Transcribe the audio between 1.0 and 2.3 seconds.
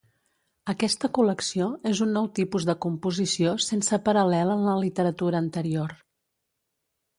col·lecció és un nou